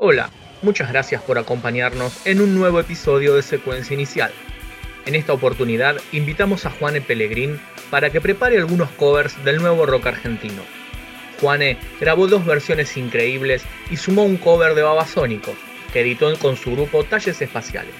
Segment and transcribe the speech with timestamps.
[0.00, 0.30] Hola,
[0.62, 4.30] muchas gracias por acompañarnos en un nuevo episodio de Secuencia Inicial.
[5.06, 7.58] En esta oportunidad invitamos a Juane Pellegrín
[7.90, 10.62] para que prepare algunos covers del nuevo rock argentino.
[11.40, 15.56] Juane grabó dos versiones increíbles y sumó un cover de Babasónico,
[15.92, 17.94] que editó con su grupo Talles Espaciales.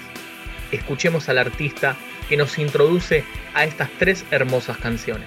[0.70, 1.96] Escuchemos al artista
[2.28, 3.24] que nos introduce
[3.54, 5.26] a estas tres hermosas canciones.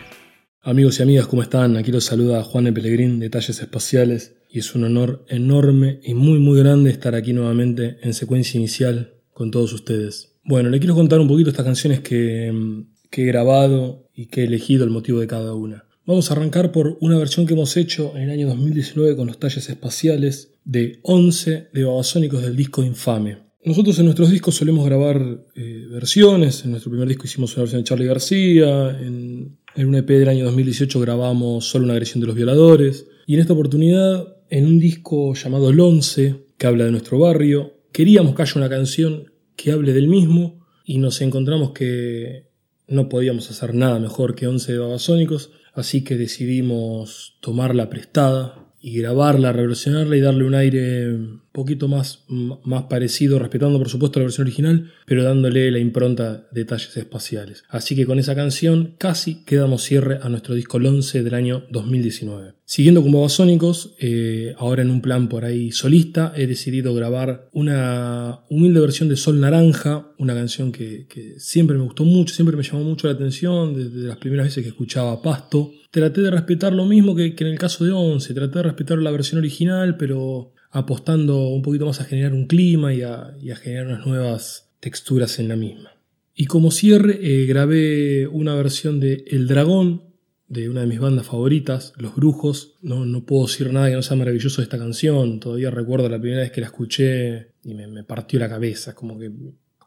[0.61, 1.75] Amigos y amigas, ¿cómo están?
[1.75, 6.39] Aquí los saluda Juan Pellegrín de Talles Espaciales y es un honor enorme y muy
[6.39, 10.35] muy grande estar aquí nuevamente en secuencia inicial con todos ustedes.
[10.43, 14.45] Bueno, le quiero contar un poquito estas canciones que, que he grabado y que he
[14.45, 15.85] elegido el motivo de cada una.
[16.05, 19.39] Vamos a arrancar por una versión que hemos hecho en el año 2019 con los
[19.39, 23.37] talles espaciales de 11 de Babasónicos del disco Infame.
[23.63, 26.65] Nosotros en nuestros discos solemos grabar eh, versiones.
[26.65, 28.97] En nuestro primer disco hicimos una versión de Charlie García.
[28.99, 33.05] En, en un EP del año 2018 grabamos solo una agresión de los violadores.
[33.27, 37.73] Y en esta oportunidad, en un disco llamado El Once, que habla de nuestro barrio,
[37.93, 40.59] queríamos que haya una canción que hable del mismo.
[40.83, 42.49] Y nos encontramos que
[42.87, 45.51] no podíamos hacer nada mejor que 11 de Babasónicos.
[45.73, 52.23] Así que decidimos tomarla prestada y grabarla, reversionarla y darle un aire un poquito más,
[52.27, 57.63] más parecido, respetando por supuesto la versión original, pero dándole la impronta de detalles espaciales.
[57.69, 62.53] Así que con esa canción casi quedamos cierre a nuestro disco 11 del año 2019.
[62.65, 68.39] Siguiendo con Babasónicos, eh, ahora en un plan por ahí solista, he decidido grabar una
[68.49, 72.63] humilde versión de Sol Naranja, una canción que, que siempre me gustó mucho, siempre me
[72.63, 76.85] llamó mucho la atención desde las primeras veces que escuchaba Pasto traté de respetar lo
[76.85, 81.49] mismo que, en el caso de Once, traté de respetar la versión original, pero apostando
[81.49, 85.55] un poquito más a generar un clima y a, generar unas nuevas texturas en la
[85.55, 85.91] misma.
[86.33, 90.03] Y como cierre, eh, grabé una versión de El Dragón,
[90.47, 92.75] de una de mis bandas favoritas, Los Brujos.
[92.81, 95.39] No, no puedo decir nada que no sea maravilloso de esta canción.
[95.39, 98.95] Todavía recuerdo la primera vez que la escuché y me, partió la cabeza.
[98.95, 99.31] Como que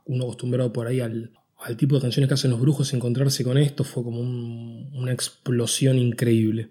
[0.04, 1.30] uno acostumbrado por ahí al
[1.76, 6.70] tipo de canciones que hacen los brujos, encontrarse con esto fue como una explosión increíble.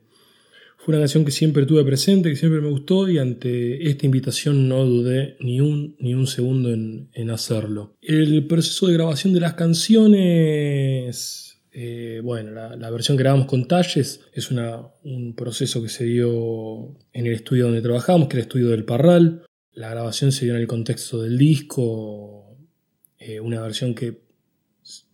[0.84, 4.68] Fue una canción que siempre tuve presente, que siempre me gustó y ante esta invitación
[4.68, 7.96] no dudé ni un, ni un segundo en, hacerlo.
[8.02, 14.26] El proceso de grabación de las canciones, eh, bueno, la, versión que grabamos con Talles
[14.34, 18.68] es un proceso que se dio en el estudio donde trabajamos, que era el estudio
[18.68, 19.46] del Parral.
[19.72, 22.58] La grabación se dio en el contexto del disco,
[23.20, 24.24] eh, una versión que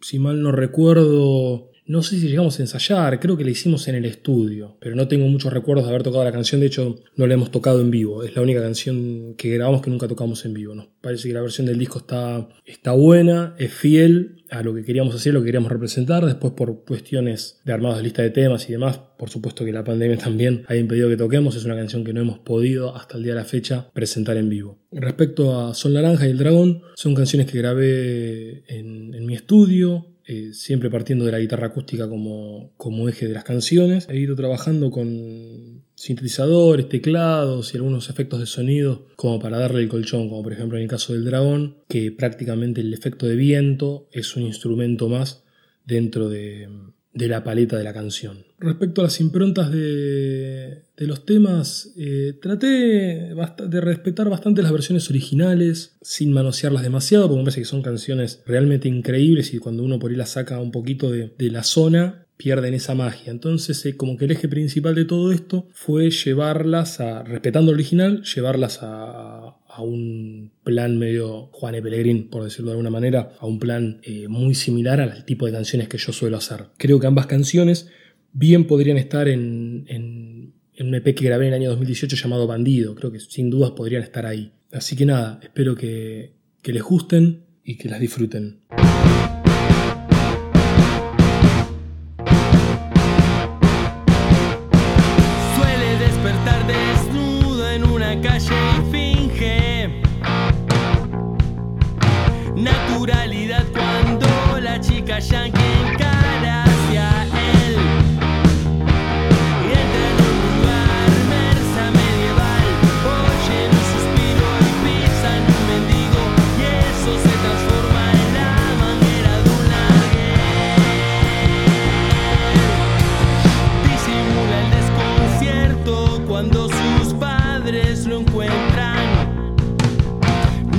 [0.01, 3.95] si mal no recuerdo, no sé si llegamos a ensayar, creo que la hicimos en
[3.95, 7.25] el estudio, pero no tengo muchos recuerdos de haber tocado la canción, de hecho no
[7.25, 10.53] la hemos tocado en vivo, es la única canción que grabamos que nunca tocamos en
[10.53, 10.75] vivo.
[10.75, 14.83] Nos parece que la versión del disco está, está buena, es fiel a lo que
[14.83, 18.69] queríamos hacer, lo que queríamos representar, después por cuestiones de armados de lista de temas
[18.69, 22.03] y demás, por supuesto que la pandemia también ha impedido que toquemos, es una canción
[22.03, 24.77] que no hemos podido hasta el día de la fecha presentar en vivo.
[24.91, 30.08] Respecto a Sol Naranja y El Dragón, son canciones que grabé en, en mi estudio,
[30.31, 34.07] eh, siempre partiendo de la guitarra acústica como, como, eje de las canciones.
[34.12, 39.89] He ido trabajando con sintetizadores, teclados y algunos efectos de sonido como para darle el
[39.89, 44.07] colchón, como por ejemplo en el caso del dragón, que prácticamente el efecto de viento
[44.12, 45.44] es un instrumento más
[45.84, 46.69] dentro de,
[47.13, 48.45] de la paleta de la canción.
[48.59, 55.97] Respecto a las improntas de, los temas, eh, traté de respetar bastante las versiones originales,
[56.01, 60.11] sin manosearlas demasiado, porque me parece que son canciones realmente increíbles y cuando uno por
[60.11, 63.31] ahí las saca un poquito de, la zona, pierden esa magia.
[63.31, 67.75] Entonces, eh, como que el eje principal de todo esto fue llevarlas a, respetando el
[67.75, 73.45] original, llevarlas a, a un plan medio Juan Pellegrín, por decirlo de alguna manera, a
[73.45, 76.66] un plan eh, muy similar al tipo de canciones que yo suelo hacer.
[76.78, 77.88] Creo que ambas canciones
[78.34, 80.53] bien podrían estar en, en,
[80.85, 84.03] un EP que grabé en el año 2018 llamado Bandido, creo que sin dudas podrían
[84.03, 84.51] estar ahí.
[84.72, 88.59] Así que nada, espero que, que les gusten y que las disfruten.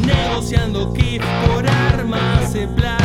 [0.04, 2.99] negociando kits por armas de plata.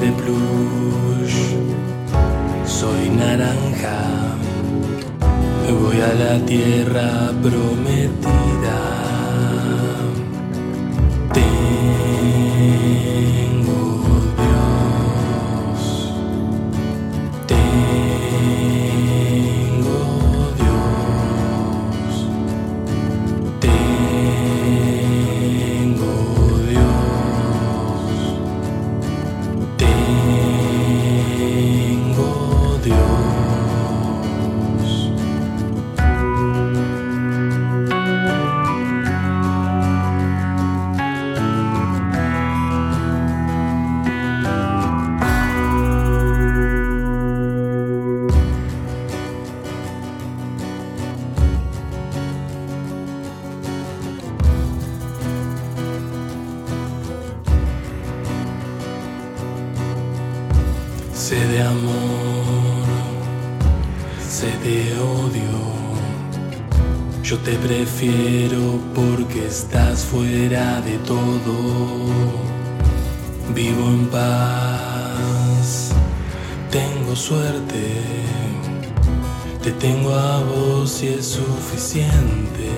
[0.00, 1.56] De plush,
[2.66, 3.98] soy naranja.
[5.68, 8.37] Voy a la tierra prometida.
[61.28, 62.86] Sé de amor,
[64.26, 65.60] sé de odio.
[67.22, 71.52] Yo te prefiero porque estás fuera de todo.
[73.54, 75.90] Vivo en paz,
[76.70, 77.82] tengo suerte.
[79.62, 82.70] Te tengo a vos y es suficiente.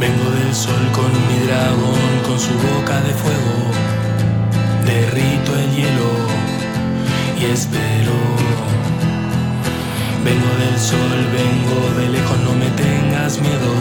[0.00, 3.56] Vengo del sol con mi dragón, con su boca de fuego.
[4.86, 6.10] Derrito el hielo
[7.38, 8.16] y espero.
[10.24, 13.72] Vengo del sol, vengo de lejos, no me tengas miedo.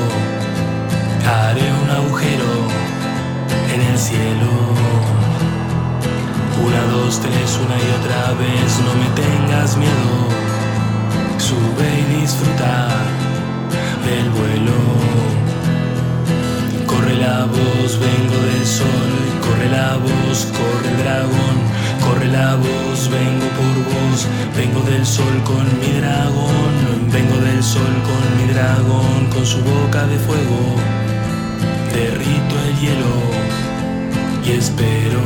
[1.25, 2.51] Haré un agujero
[3.73, 4.51] en el cielo.
[6.65, 10.11] Una, dos, tres, una y otra vez, no me tengas miedo.
[11.37, 12.78] Sube y disfruta
[24.55, 30.05] vengo del sol con mi dragón, vengo del sol con mi dragón, con su boca
[30.07, 30.75] de fuego,
[31.93, 33.15] derrito el hielo
[34.45, 35.21] y espero.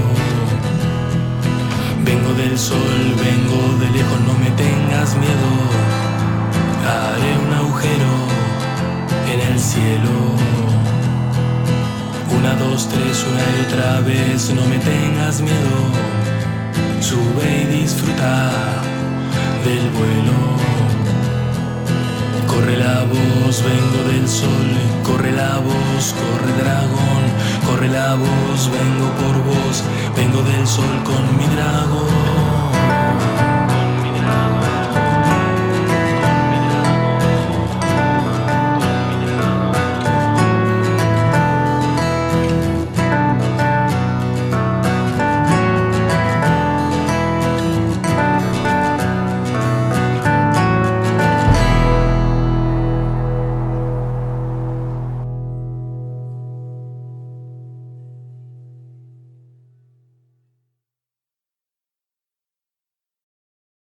[2.05, 5.49] Vengo del sol, vengo de lejos, no me tengas miedo,
[6.85, 8.13] haré un agujero
[9.33, 10.15] en el cielo.
[12.37, 16.13] Una, dos, tres, una y otra vez, no me tengas miedo.
[16.99, 18.82] Sube y disfruta
[19.63, 20.37] del vuelo.
[22.47, 24.69] Corre la voz, vengo del sol,
[25.03, 27.23] corre la voz, corre dragón,
[27.65, 29.83] corre la voz, vengo por vos,
[30.15, 32.42] vengo del sol con mi dragón.